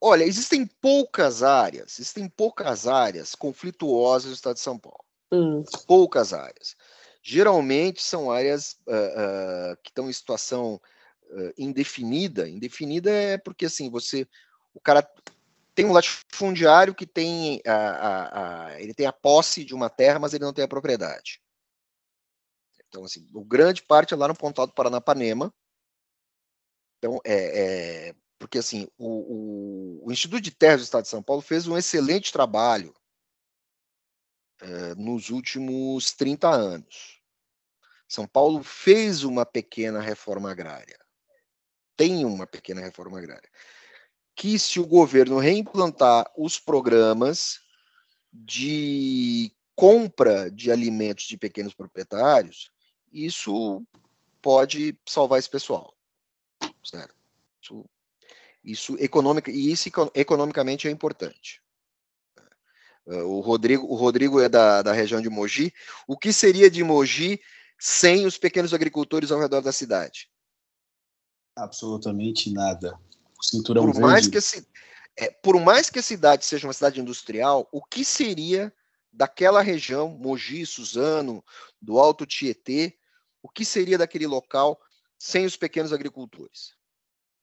[0.01, 5.05] Olha, existem poucas áreas, existem poucas áreas conflituosas no estado de São Paulo.
[5.31, 5.63] Hum.
[5.87, 6.75] Poucas áreas.
[7.23, 10.81] Geralmente são áreas uh, uh, que estão em situação
[11.31, 12.49] uh, indefinida.
[12.49, 14.27] Indefinida é porque assim você,
[14.75, 15.07] o cara
[15.75, 20.19] tem um latifundiário que tem a, a, a, ele tem a posse de uma terra,
[20.19, 21.41] mas ele não tem a propriedade.
[22.89, 25.53] Então assim, o grande parte é lá no Pontal do Paranapanema.
[26.99, 31.23] Então é, é porque assim, o, o, o, Instituto de Terras do Estado de São
[31.23, 32.95] Paulo fez um excelente trabalho
[34.61, 37.21] é, nos últimos 30 anos.
[38.09, 40.99] São Paulo fez uma pequena reforma agrária.
[41.97, 43.51] Tem uma pequena reforma agrária.
[44.35, 47.61] Que se o governo reimplantar os programas
[48.33, 52.71] de compra de alimentos de pequenos proprietários,
[53.13, 53.83] isso
[54.41, 55.95] pode salvar esse pessoal.
[56.85, 57.15] Certo?
[57.63, 57.85] Isso
[58.65, 61.63] isso econômica e isso economicamente é importante.
[63.07, 65.73] É, o Rodrigo, o Rodrigo é da, da região de Mogi.
[66.07, 67.41] O que seria de Mogi
[67.79, 70.29] sem os pequenos agricultores ao redor da cidade?
[71.57, 72.99] Absolutamente nada.
[73.39, 74.07] O cinturão por verde.
[74.07, 74.63] Mais que a,
[75.17, 78.73] é, por mais que a cidade seja uma cidade industrial, o que seria
[79.19, 81.45] daquela região, Mogi, Suzano,
[81.83, 82.97] do Alto Tietê,
[83.43, 84.81] o que seria daquele local
[85.19, 86.77] sem os pequenos agricultores?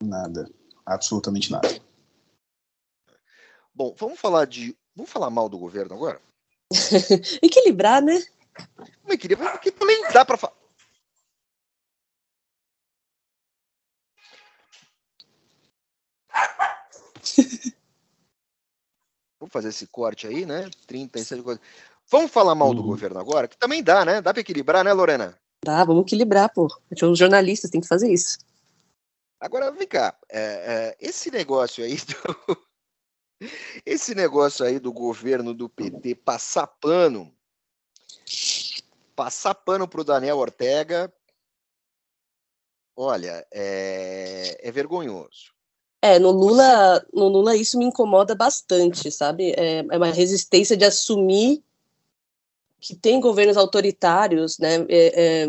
[0.02, 0.50] Nada,
[0.86, 1.68] absolutamente nada.
[3.74, 6.18] Bom, vamos falar de, vamos falar mal do governo agora?
[7.42, 8.24] equilibrar, né?
[9.02, 9.52] Como equilibrar?
[9.52, 10.56] Porque também dá para falar.
[19.38, 20.70] Vamos fazer esse corte aí, né?
[20.86, 21.62] 36 coisas.
[22.08, 22.86] Vamos falar mal do uhum.
[22.88, 23.48] governo agora?
[23.48, 24.20] Que também dá, né?
[24.20, 25.38] Dá para equilibrar, né, Lorena?
[25.64, 26.68] Dá, vamos equilibrar, pô.
[26.90, 28.38] Os jornalistas têm que fazer isso.
[29.40, 30.16] Agora, vem cá.
[30.28, 32.66] É, é, esse negócio aí do.
[33.84, 37.30] Esse negócio aí do governo do PT passar pano.
[39.14, 41.12] Passar pano pro Daniel Ortega.
[42.96, 45.55] Olha, é, é vergonhoso.
[46.06, 49.50] É, no Lula, no Lula isso me incomoda bastante, sabe?
[49.56, 51.62] É, é uma resistência de assumir
[52.80, 54.86] que tem governos autoritários, né?
[54.88, 55.46] É, é,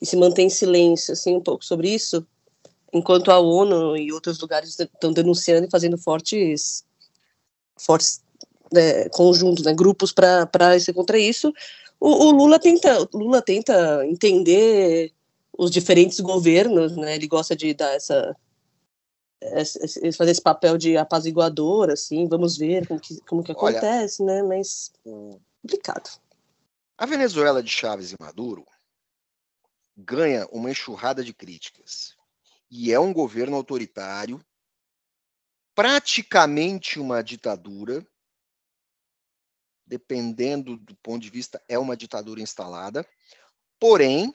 [0.00, 2.26] e se mantém em silêncio, assim, um pouco sobre isso,
[2.92, 6.84] enquanto a ONU e outros lugares estão denunciando e fazendo fortes,
[7.76, 8.22] fortes
[8.74, 11.52] é, conjuntos, né, grupos para ser contra isso.
[12.00, 15.12] O, o, Lula tenta, Lula tenta entender
[15.56, 17.14] os diferentes governos, né?
[17.14, 18.34] Ele gosta de dar essa
[20.16, 24.42] fazer esse papel de apaziguador, assim, vamos ver como que, como que acontece, Olha, né?
[24.42, 24.92] Mas
[25.62, 26.20] complicado.
[26.98, 28.66] A Venezuela de Chaves e Maduro
[29.96, 32.14] ganha uma enxurrada de críticas
[32.70, 34.44] e é um governo autoritário,
[35.74, 38.06] praticamente uma ditadura,
[39.86, 43.04] dependendo do ponto de vista, é uma ditadura instalada.
[43.78, 44.34] Porém,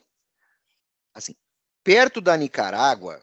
[1.14, 1.34] assim,
[1.82, 3.22] perto da Nicarágua,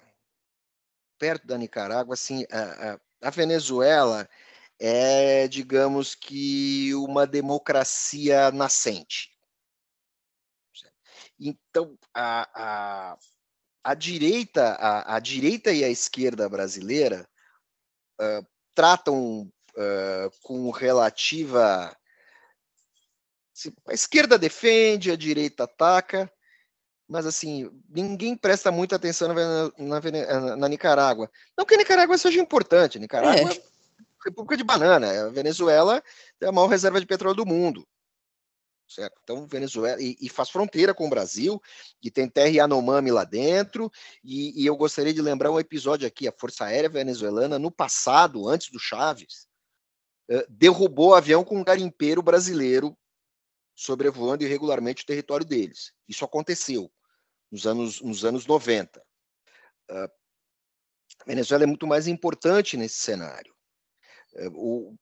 [1.24, 4.30] perto da Nicarágua, assim, a, a, a Venezuela
[4.78, 9.32] é, digamos que, uma democracia nascente.
[11.40, 13.18] Então, a, a,
[13.86, 17.26] a direita, a, a, direita e a esquerda brasileira
[18.20, 21.98] uh, tratam uh, com relativa.
[23.88, 26.30] A esquerda defende, a direita ataca,
[27.13, 31.30] mas assim, ninguém presta muita atenção na, na, na Nicarágua.
[31.56, 33.56] Não que a Nicarágua seja importante, Nicarágua é.
[33.56, 33.63] é
[34.26, 36.02] República de Banana, a Venezuela
[36.41, 37.88] é a maior reserva de petróleo do mundo.
[38.89, 39.13] Certo?
[39.23, 41.62] Então, Venezuela, e, e, faz fronteira com o Brasil,
[42.02, 43.91] e tem terra Yanomami lá dentro,
[44.23, 48.49] e, e, eu gostaria de lembrar um episódio aqui, a Força Aérea Venezuelana, no passado,
[48.49, 49.47] antes do Chaves,
[50.32, 52.97] uh, derrubou o avião com um garimpeiro brasileiro
[53.76, 55.93] sobrevoando irregularmente o território deles.
[56.08, 56.91] Isso aconteceu
[57.54, 59.00] nos anos, nos anos 90.
[59.92, 60.10] Uh,
[61.20, 63.54] a Venezuela é muito mais importante nesse cenário.
[64.34, 64.98] Uh, o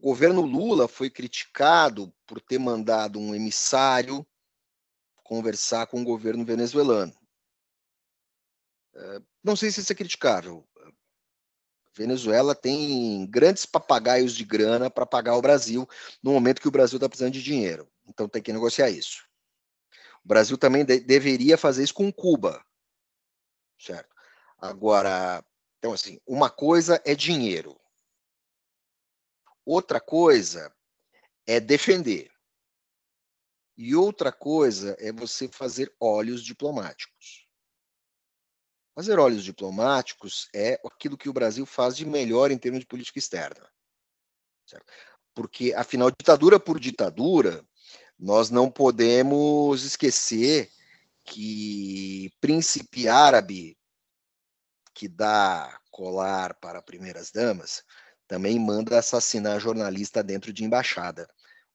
[0.00, 4.24] governo Lula foi criticado por ter mandado um emissário
[5.24, 7.12] conversar com o governo venezuelano.
[8.94, 10.64] Uh, não sei se isso é criticável.
[11.96, 15.88] Venezuela tem grandes papagaios de grana para pagar o Brasil
[16.22, 17.90] no momento que o Brasil está precisando de dinheiro.
[18.06, 19.28] Então tem que negociar isso.
[20.24, 22.64] O Brasil também de deveria fazer isso com Cuba,
[23.78, 24.14] certo?
[24.58, 25.44] Agora,
[25.78, 27.80] então assim, uma coisa é dinheiro,
[29.64, 30.74] outra coisa
[31.46, 32.30] é defender,
[33.82, 37.48] e outra coisa é você fazer olhos diplomáticos.
[38.94, 43.18] Fazer olhos diplomáticos é aquilo que o Brasil faz de melhor em termos de política
[43.18, 43.72] externa.
[44.66, 44.84] Certo?
[45.34, 47.66] Porque, afinal, ditadura por ditadura,
[48.20, 50.70] nós não podemos esquecer
[51.24, 53.78] que príncipe árabe
[54.92, 57.82] que dá colar para primeiras damas
[58.28, 61.28] também manda assassinar jornalista dentro de embaixada,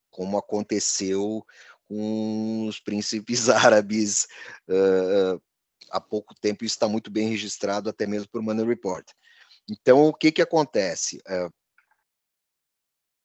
[0.10, 1.46] como aconteceu
[1.88, 4.26] com os príncipes árabes
[4.70, 5.42] uh,
[5.90, 6.64] há pouco tempo.
[6.64, 9.06] Isso está muito bem registrado, até mesmo por Money Report.
[9.70, 11.18] Então, o que, que acontece?
[11.28, 11.52] Uh,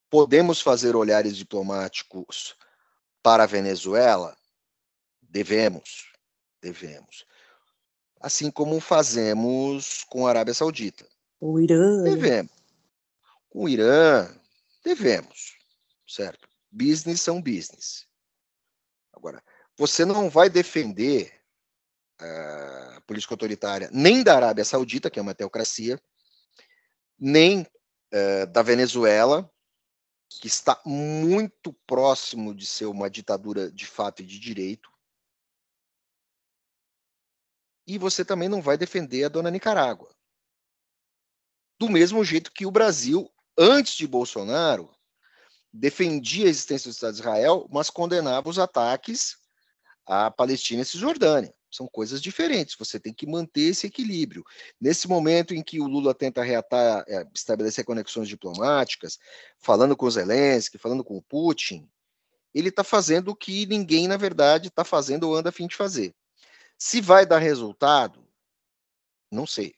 [0.09, 2.57] podemos fazer olhares diplomáticos
[3.21, 4.37] para a Venezuela?
[5.21, 6.11] Devemos,
[6.61, 7.25] devemos.
[8.19, 11.07] Assim como fazemos com a Arábia Saudita.
[11.39, 12.03] O Irã.
[12.03, 12.51] Devemos.
[13.49, 14.29] Com o Irã,
[14.83, 15.57] devemos,
[16.07, 16.47] certo?
[16.71, 18.07] Business são business.
[19.11, 19.43] Agora,
[19.75, 21.33] você não vai defender
[22.21, 25.99] uh, a política autoritária nem da Arábia Saudita, que é uma teocracia,
[27.19, 29.51] nem uh, da Venezuela,
[30.39, 34.89] que está muito próximo de ser uma ditadura de fato e de direito.
[37.85, 40.15] E você também não vai defender a dona Nicarágua.
[41.79, 44.95] Do mesmo jeito que o Brasil, antes de Bolsonaro,
[45.73, 49.37] defendia a existência do Estado de Israel, mas condenava os ataques
[50.05, 51.53] à Palestina e Cisjordânia.
[51.71, 54.43] São coisas diferentes, você tem que manter esse equilíbrio.
[54.79, 59.17] Nesse momento em que o Lula tenta reatar, é, estabelecer conexões diplomáticas,
[59.57, 61.87] falando com o Zelensky, falando com o Putin,
[62.53, 65.75] ele está fazendo o que ninguém, na verdade, está fazendo ou anda a fim de
[65.75, 66.13] fazer.
[66.77, 68.27] Se vai dar resultado,
[69.31, 69.73] não sei.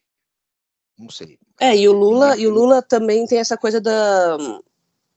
[0.97, 1.37] Não sei.
[1.59, 4.37] É, e o Lula, e o Lula também tem essa coisa da,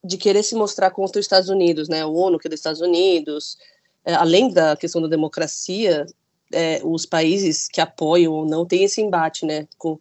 [0.04, 2.04] de querer se mostrar contra os Estados Unidos, né?
[2.04, 3.56] O ONU que é dos Estados Unidos,
[4.04, 6.06] é, além da questão da democracia,
[6.52, 9.68] é, os países que apoiam ou não têm esse embate, né?
[9.76, 10.00] Com,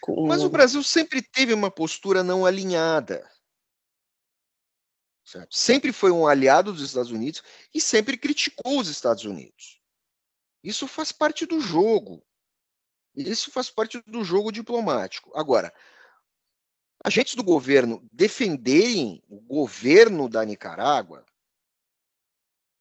[0.00, 0.26] com...
[0.26, 3.28] Mas o Brasil sempre teve uma postura não alinhada.
[5.24, 5.56] Certo?
[5.56, 7.42] Sempre foi um aliado dos Estados Unidos
[7.74, 9.80] e sempre criticou os Estados Unidos.
[10.62, 12.24] Isso faz parte do jogo.
[13.14, 15.32] Isso faz parte do jogo diplomático.
[15.34, 15.72] Agora,
[17.02, 21.24] agentes do governo defenderem o governo da Nicarágua,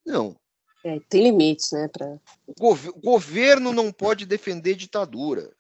[0.05, 0.39] não.
[0.85, 1.87] É, tem limites, né?
[1.87, 2.05] Pra...
[2.45, 5.51] O, gov o governo não pode defender ditadura.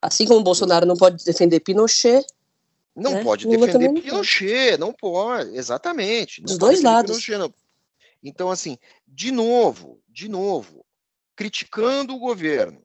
[0.00, 2.24] Assim como o Bolsonaro não pode defender Pinochet.
[2.94, 3.24] Não né?
[3.24, 6.40] pode Lula defender Pinochet, não pode, exatamente.
[6.40, 7.24] Dos dois lados.
[7.24, 7.52] Pinochet,
[8.22, 10.86] então, assim, de novo, de novo,
[11.34, 12.80] criticando o governo,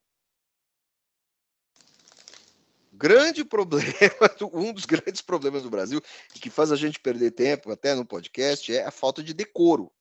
[2.92, 6.02] grande problema, um dos grandes problemas do Brasil,
[6.34, 9.92] que faz a gente perder tempo até no podcast, é a falta de decoro.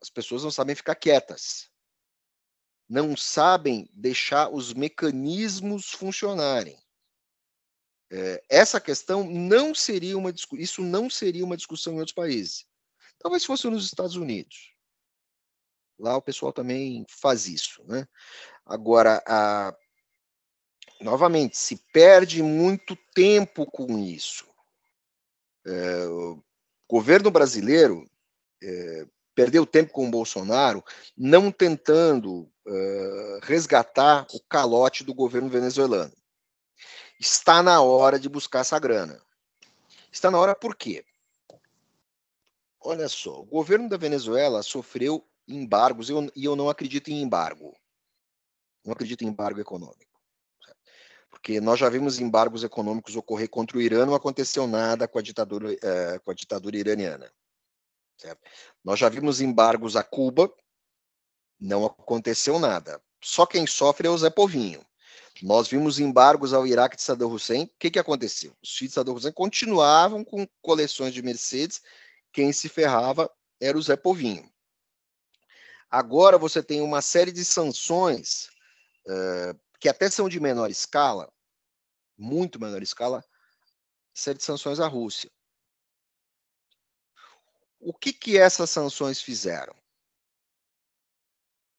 [0.00, 1.70] As pessoas não sabem ficar quietas.
[2.88, 6.78] Não sabem deixar os mecanismos funcionarem.
[8.10, 12.66] É, essa questão não seria uma isso não seria uma discussão em outros países.
[13.18, 14.72] Talvez fosse nos Estados Unidos.
[15.98, 18.08] Lá o pessoal também faz isso, né?
[18.64, 19.76] Agora, a,
[21.00, 24.46] novamente, se perde muito tempo com isso.
[25.66, 26.42] É, o
[26.88, 28.08] governo brasileiro
[28.62, 29.06] é,
[29.38, 30.84] perdeu tempo com o Bolsonaro
[31.16, 36.12] não tentando é, resgatar o calote do governo venezuelano.
[37.20, 39.22] Está na hora de buscar essa grana.
[40.10, 41.04] Está na hora por quê?
[42.80, 47.76] Olha só, o governo da Venezuela sofreu embargos e eu, eu não acredito em embargo.
[48.84, 50.08] Não acredito em embargo econômico
[51.30, 55.22] porque nós já vimos embargos econômicos ocorrer contra o Irã, não aconteceu nada com a
[55.22, 57.30] ditadura, é, com a ditadura iraniana.
[58.18, 58.40] Certo?
[58.84, 60.52] Nós já vimos embargos a Cuba,
[61.58, 63.00] não aconteceu nada.
[63.22, 64.84] Só quem sofre é o Zé Povinho.
[65.40, 67.64] Nós vimos embargos ao Iraque de Saddam Hussein.
[67.64, 68.56] O que, que aconteceu?
[68.62, 71.80] Os filhos de Saddam Hussein continuavam com coleções de Mercedes.
[72.32, 74.50] Quem se ferrava era o Zé Povinho.
[75.90, 78.50] Agora você tem uma série de sanções
[79.06, 81.32] uh, que até são de menor escala,
[82.16, 83.24] muito menor escala,
[84.12, 85.30] série de sanções à Rússia.
[87.80, 89.74] O que, que essas sanções fizeram?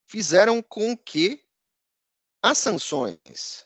[0.07, 1.45] Fizeram com que
[2.41, 3.65] as sanções,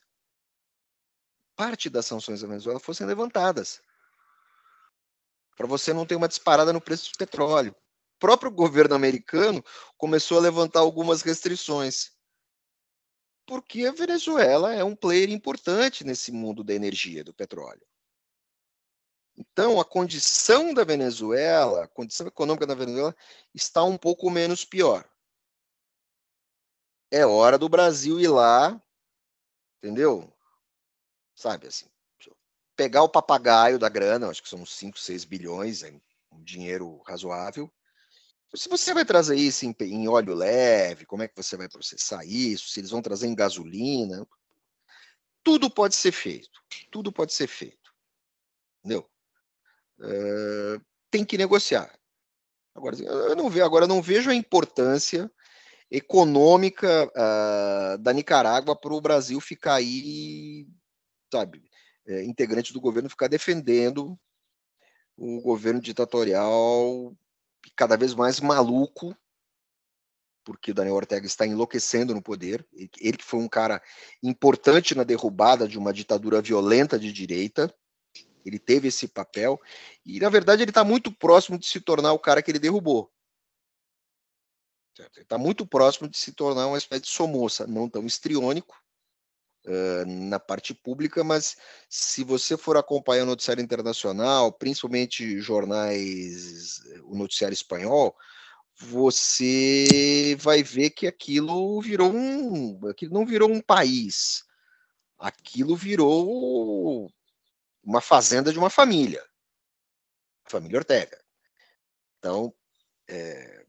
[1.55, 3.81] parte das sanções da Venezuela, fossem levantadas.
[5.55, 7.75] Para você não ter uma disparada no preço do petróleo.
[8.15, 9.63] O próprio governo americano
[9.97, 12.13] começou a levantar algumas restrições
[13.45, 17.86] porque a Venezuela é um player importante nesse mundo da energia, do petróleo.
[19.36, 23.15] Então, a condição da Venezuela, a condição econômica da Venezuela,
[23.53, 25.09] está um pouco menos pior.
[27.11, 28.81] É hora do Brasil ir lá,
[29.77, 30.31] entendeu?
[31.36, 31.88] Sabe assim,
[32.75, 35.91] pegar o papagaio da grana, acho que são 5, 6 bilhões, é
[36.31, 37.71] um dinheiro razoável,
[38.55, 42.23] se você vai trazer isso em, em, óleo leve, como é que você vai processar
[42.23, 42.69] isso?
[42.69, 44.27] Se eles vão trazer em gasolina,
[45.43, 46.61] tudo pode ser feito.
[46.91, 47.91] Tudo pode ser feito.
[48.79, 49.09] Entendeu?
[49.99, 51.93] Uh, tem que negociar.
[52.75, 55.31] Agora, eu não vejo, agora não vejo a importância
[55.91, 60.67] econômica uh, da Nicarágua para o Brasil ficar aí,
[61.31, 61.63] sabe,
[62.07, 64.19] é, integrante do governo ficar defendendo
[65.15, 67.15] o governo ditatorial
[67.75, 69.15] cada vez mais maluco,
[70.43, 72.67] porque o Daniel Ortega está enlouquecendo no poder.
[72.73, 73.81] Ele que foi um cara
[74.21, 77.73] importante na derrubada de uma ditadura violenta de direita,
[78.45, 79.59] ele teve esse papel
[80.05, 83.11] e na verdade ele está muito próximo de se tornar o cara que ele derrubou.
[84.97, 88.75] Ele está muito próximo de se tornar uma espécie de somoça, não tão estriônico,
[89.65, 91.57] uh, na parte pública, mas
[91.89, 98.15] se você for acompanhar o noticiário internacional, principalmente jornais, o noticiário espanhol,
[98.79, 104.43] você vai ver que aquilo virou um, aquilo não virou um país,
[105.17, 107.11] aquilo virou
[107.84, 109.23] uma fazenda de uma família,
[110.45, 111.19] família Ortega.
[112.19, 112.53] Então,
[113.07, 113.65] é,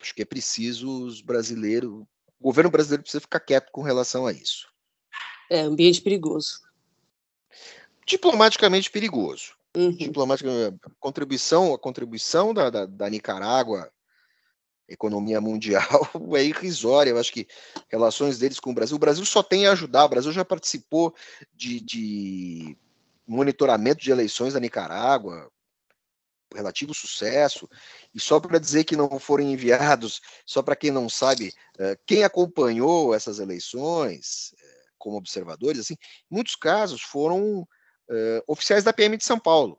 [0.00, 2.06] acho que é preciso os brasileiros, o
[2.40, 4.68] governo brasileiro precisa ficar quieto com relação a isso.
[5.50, 6.60] É, ambiente perigoso.
[8.06, 9.54] Diplomaticamente perigoso.
[9.74, 9.92] Uhum.
[9.92, 13.90] Diplomaticamente, a contribuição, a contribuição da, da, da Nicarágua
[14.88, 15.82] economia mundial
[16.36, 17.10] é irrisória.
[17.10, 17.46] Eu acho que
[17.88, 20.04] relações deles com o Brasil, o Brasil só tem a ajudar.
[20.04, 21.14] O Brasil já participou
[21.52, 22.76] de, de
[23.26, 25.50] monitoramento de eleições da Nicarágua,
[26.54, 27.68] relativo sucesso.
[28.14, 32.24] E só para dizer que não foram enviados, só para quem não sabe, eh, quem
[32.24, 35.96] acompanhou essas eleições eh, como observadores, assim,
[36.30, 39.78] muitos casos foram uh, oficiais da PM de São Paulo.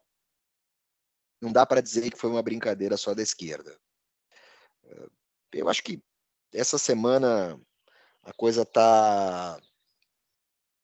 [1.41, 3.77] Não dá para dizer que foi uma brincadeira só da esquerda.
[5.51, 6.01] Eu acho que
[6.53, 7.59] essa semana
[8.23, 9.59] a coisa tá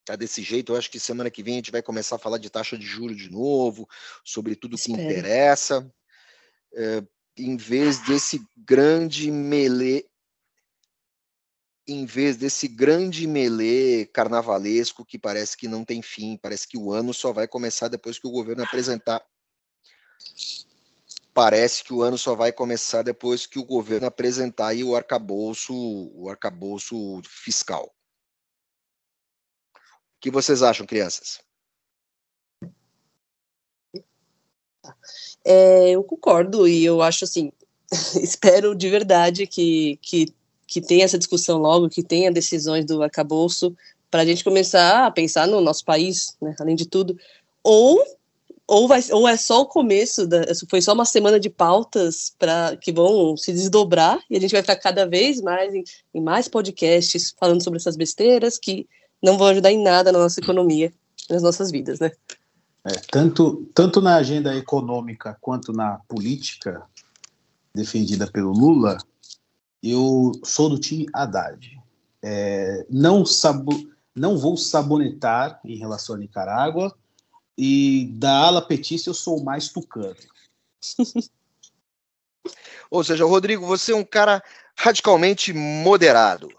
[0.05, 0.73] tá desse jeito.
[0.73, 2.85] Eu acho que semana que vem a gente vai começar a falar de taxa de
[2.85, 3.87] juros de novo,
[4.23, 5.89] sobre tudo que interessa,
[6.73, 7.03] é,
[7.37, 10.05] em vez desse grande melê,
[11.87, 16.91] em vez desse grande melê carnavalesco que parece que não tem fim, parece que o
[16.91, 19.23] ano só vai começar depois que o governo apresentar
[21.33, 25.73] parece que o ano só vai começar depois que o governo apresentar aí o arcabouço,
[25.73, 27.91] o arcabouço fiscal.
[30.23, 31.41] Que vocês acham, crianças?
[35.43, 37.51] É, eu concordo e eu acho assim,
[38.23, 40.33] espero de verdade que, que,
[40.65, 43.75] que tenha essa discussão logo, que tenha decisões do arcabouço
[44.09, 47.19] para a gente começar a pensar no nosso país, né, além de tudo,
[47.61, 48.01] ou
[48.65, 52.77] ou, vai, ou é só o começo, da, foi só uma semana de pautas para
[52.77, 56.47] que vão se desdobrar e a gente vai ficar cada vez mais em, em, mais
[56.47, 58.87] podcasts falando sobre essas besteiras que
[59.23, 60.93] não vão ajudar em nada na nossa economia,
[61.29, 62.11] nas nossas vidas, né?
[62.83, 66.83] É, tanto, tanto na agenda econômica quanto na política
[67.73, 68.97] defendida pelo Lula,
[69.81, 71.81] eu sou do time Haddad.
[72.21, 73.71] É, não, sabo,
[74.13, 76.93] não vou sabonetar em relação à Nicarágua,
[77.57, 80.15] e da ala petista eu sou mais tucano.
[82.91, 84.43] Ou seja, Rodrigo, você é um cara
[84.77, 86.49] radicalmente moderado.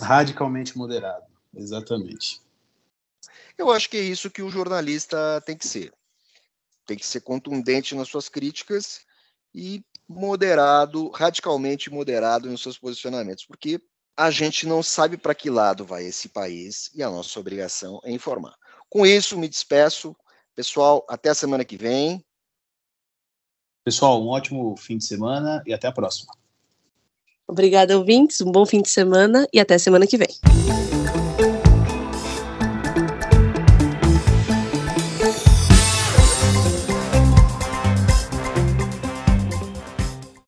[0.00, 2.40] Radicalmente moderado, exatamente.
[3.56, 5.92] Eu acho que é isso que o jornalista tem que ser.
[6.86, 9.00] Tem que ser contundente nas suas críticas
[9.54, 13.80] e moderado, radicalmente moderado nos seus posicionamentos, porque
[14.16, 18.10] a gente não sabe para que lado vai esse país e a nossa obrigação é
[18.10, 18.54] informar.
[18.88, 20.16] Com isso, me despeço.
[20.54, 22.24] Pessoal, até a semana que vem.
[23.84, 26.32] Pessoal, um ótimo fim de semana e até a próxima.
[27.46, 28.40] Obrigada, ouvintes.
[28.40, 30.28] Um bom fim de semana e até semana que vem.